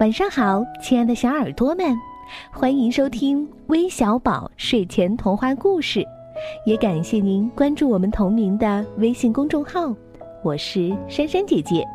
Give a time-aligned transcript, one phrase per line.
[0.00, 1.94] 晚上好，亲爱的小耳朵们，
[2.50, 6.02] 欢迎收听微小宝睡前童话故事，
[6.64, 9.94] 也感谢您关注我们同名的微信公众号。
[10.42, 11.86] 我是珊珊姐姐。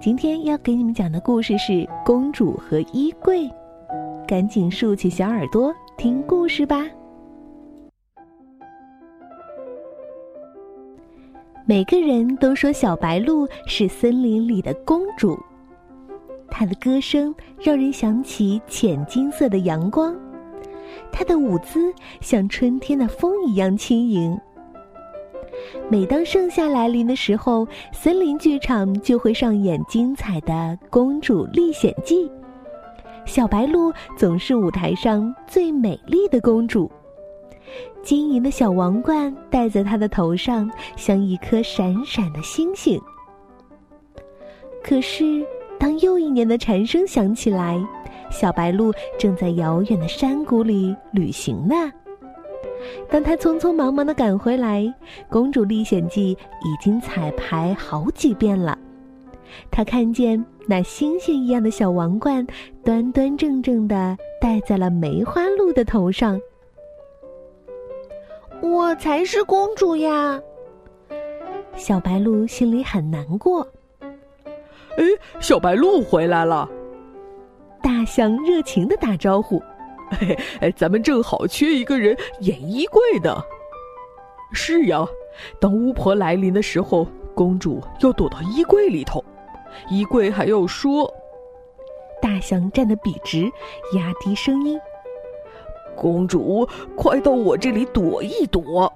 [0.00, 1.72] 今天要给你们讲的故事是
[2.04, 3.44] 《公主和衣柜》，
[4.26, 6.84] 赶紧竖起小耳朵听故事吧。
[11.64, 15.38] 每个人都说小白鹿是森林里的公主。
[16.50, 20.14] 她的歌声让人想起浅金色的阳光，
[21.12, 24.38] 她的舞姿像春天的风一样轻盈。
[25.90, 30.52] 每当盛夏来临的时候，森林剧场就会上演精彩的
[30.90, 32.28] 《公主历险记》。
[33.24, 36.90] 小白鹿总是舞台上最美丽的公主。
[38.02, 43.00] 晶莹的小王冠戴在她的头上，像一颗闪闪的星星。
[44.84, 45.44] 可是，
[45.86, 47.80] 当又一年的蝉声响起来，
[48.28, 51.92] 小白鹿正在遥远的山谷里旅行呢。
[53.08, 54.82] 当他匆匆忙忙的赶回来，
[55.30, 58.76] 《公主历险记》已经彩排好几遍了。
[59.70, 62.44] 他看见那星星一样的小王冠，
[62.82, 66.40] 端端正正的戴在了梅花鹿的头上。
[68.60, 70.42] 我才是公主呀！
[71.76, 73.64] 小白鹿心里很难过。
[74.96, 75.04] 哎，
[75.40, 76.68] 小白鹿回来了！
[77.82, 79.62] 大象热情的打招呼
[80.18, 83.36] ：“嘿 嘿，咱们正好缺一个人演衣柜的。”
[84.52, 85.06] 是呀，
[85.60, 89.22] 当巫婆来临的时候，公主要躲到衣柜里头，
[89.90, 91.12] 衣柜还要说。
[92.22, 93.44] 大象站得笔直，
[93.94, 94.80] 压低声音。
[95.94, 96.66] 公主，
[96.96, 98.90] 快到我这里躲一躲。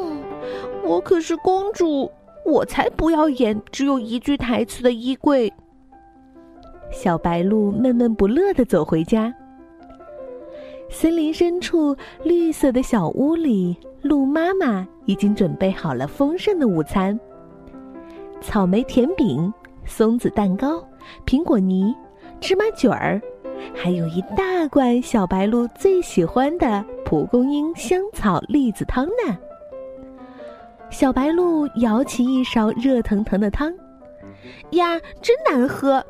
[0.00, 0.22] 嗯，
[0.82, 2.10] 我可是公主，
[2.48, 5.52] 我才不要演只有一句台词的衣柜。
[6.90, 9.32] 小白鹿闷闷不乐的走回家。
[10.88, 11.94] 森林深处，
[12.24, 17.18] 绿色的小屋里，鹿妈妈已经准备好了丰盛的午餐：
[18.40, 19.52] 草莓甜饼、
[19.84, 20.82] 松子蛋糕、
[21.26, 21.94] 苹果泥、
[22.40, 23.20] 芝麻卷儿。
[23.74, 29.36] 还有一大罐小白鹿最喜欢的蒲公英香草栗子汤呢。
[30.90, 33.72] 小白鹿舀起一勺热腾腾的汤，
[34.70, 36.04] 呀，真难喝。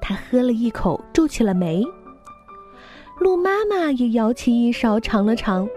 [0.00, 1.84] 他喝了一口，皱起了眉。
[3.18, 5.68] 鹿妈妈也舀起一勺尝了尝，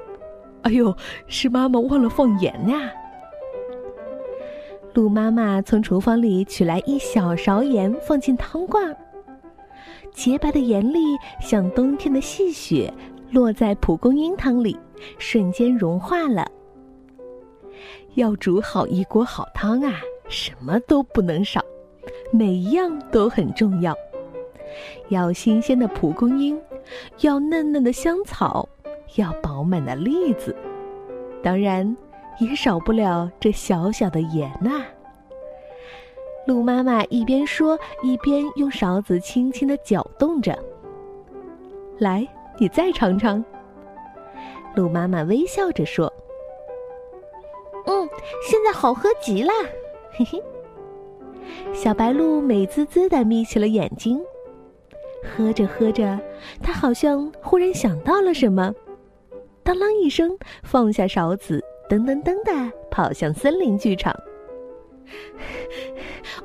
[0.62, 0.96] 哎呦，
[1.28, 2.92] 是妈妈忘了放盐呀。
[4.94, 8.96] 鹿妈妈从厨房里取来一小勺盐，放进汤罐。
[10.14, 11.00] 洁白的盐粒
[11.42, 12.94] 像冬天的细雪，
[13.32, 14.78] 落在蒲公英汤里，
[15.18, 16.46] 瞬间融化了。
[18.16, 21.64] 要煮好一锅好汤啊，什么都不能少，
[22.32, 23.96] 每一样都很重要。
[25.10, 26.60] 要新鲜的蒲公英，
[27.22, 28.68] 要嫩嫩的香草，
[29.16, 30.56] 要饱满的栗子，
[31.44, 31.96] 当然
[32.40, 34.84] 也少不了这小小的盐呐。
[36.48, 40.58] 鹿妈妈一边说，一边用勺子轻轻的搅动着。
[42.00, 42.28] 来，
[42.58, 43.44] 你再尝尝。
[44.74, 46.12] 鹿妈妈微笑着说：“，
[48.42, 49.52] 现在好喝极了。”
[50.12, 50.42] 嘿嘿。
[51.74, 54.22] 小白鹿美滋滋的眯起了眼睛，
[55.24, 56.20] 喝着喝着，
[56.62, 58.74] 它好像忽然想到了什么，
[59.64, 64.16] 当啷一声放下勺子，噔噔噔的跑向森林剧场。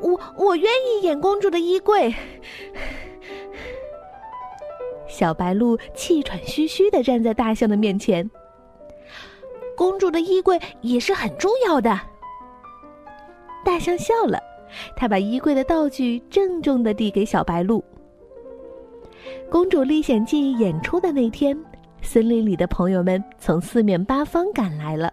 [0.01, 2.15] 我我愿意演公主的衣柜。
[5.07, 8.29] 小白鹿气喘吁吁的站在大象的面前。
[9.77, 11.99] 公主的衣柜也是很重要的。
[13.65, 14.41] 大象笑了，
[14.97, 17.85] 他把衣柜的道具郑重的递给小白鹿。
[19.51, 21.57] 公主历险记演出的那天，
[22.01, 25.13] 森林里的朋友们从四面八方赶来了。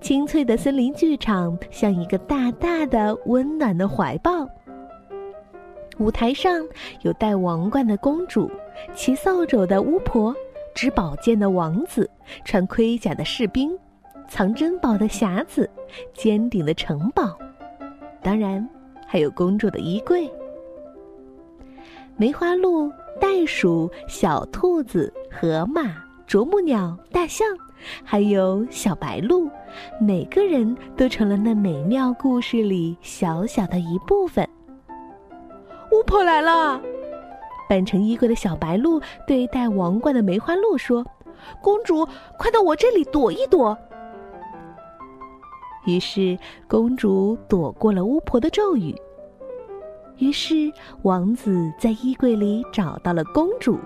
[0.00, 4.48] 清脆的森林剧场像一个大大的、温暖的怀抱。
[5.98, 6.66] 舞台上
[7.02, 8.50] 有戴王冠的公主，
[8.94, 10.34] 骑扫帚的巫婆，
[10.74, 12.08] 执宝剑的王子，
[12.44, 13.76] 穿盔甲的士兵，
[14.28, 15.68] 藏珍宝的匣子，
[16.14, 17.36] 尖顶的城堡，
[18.22, 18.66] 当然
[19.06, 20.30] 还有公主的衣柜。
[22.16, 22.90] 梅花鹿、
[23.20, 25.96] 袋鼠、小兔子、河马、
[26.26, 27.46] 啄木鸟、大象。
[28.04, 29.48] 还有小白鹿，
[29.98, 34.46] 每个人都成了那美妙故事里小小的一部分。
[35.90, 36.78] 巫婆来了，
[37.70, 41.06] 扮成衣柜的小白鹿对戴王冠的梅花鹿说
[41.62, 42.04] ：“公主，
[42.36, 43.78] 快到我这里躲一躲。”
[45.86, 46.36] 于是
[46.66, 48.92] 公主躲过了巫婆的咒语，
[50.18, 50.72] 于是
[51.02, 53.78] 王子在衣柜里找到了公主。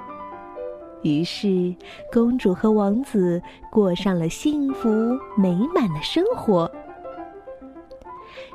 [1.03, 1.77] 于是，
[2.11, 4.89] 公主和王子过上了幸福
[5.37, 6.71] 美满的生活。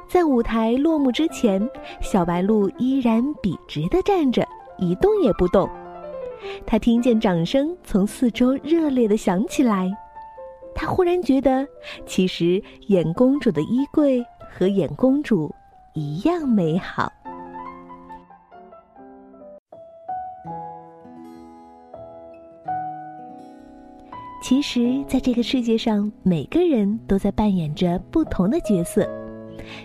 [0.07, 1.69] 在舞台落幕之前，
[2.01, 4.43] 小白鹿依然笔直的站着，
[4.79, 5.69] 一动也不动。
[6.65, 9.91] 他听见掌声从四周热烈的响起来，
[10.73, 11.67] 他忽然觉得，
[12.05, 15.53] 其实演公主的衣柜和演公主
[15.93, 17.11] 一样美好。
[24.41, 29.07] 其实，在这个世界上，每个人都在扮演着不同的角色。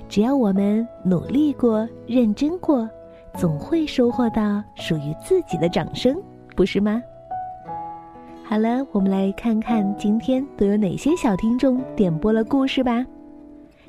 [0.08, 2.88] 只要我们努力过、认真过，
[3.36, 6.16] 总会收获到属于自己的掌声，
[6.54, 7.02] 不是吗？
[8.44, 13.04] 好了，我们来看看今天都有哪些小听众点播了故事吧。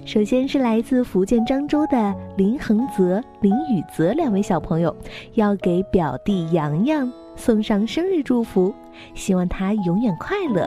[0.03, 4.95] 首先是来自福建漳州的林恒泽、林宇泽两位小朋友，
[5.33, 7.11] 要给表弟洋洋。
[7.37, 8.73] 送上生日祝福，
[9.13, 10.65] 希望他永远快乐。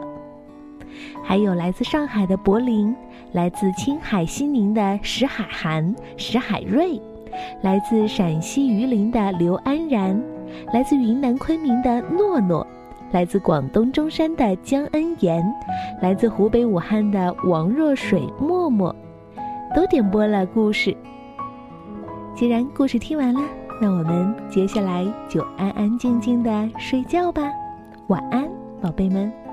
[1.25, 2.95] 还有来自上海的柏林，
[3.33, 7.01] 来自青海西宁的石海涵、石海瑞，
[7.63, 10.21] 来自陕西榆林的刘安然，
[10.73, 12.67] 来自云南昆明的诺诺，
[13.13, 15.45] 来自广东中山的江恩妍，
[16.01, 18.95] 来自湖北武汉的王若水、默默，
[19.75, 20.97] 都点播了故事。
[22.35, 23.41] 既然故事听完了。
[23.81, 27.49] 那我们接下来就安安静静的睡觉吧，
[28.09, 28.51] 晚安，
[28.83, 29.48] 宝贝们。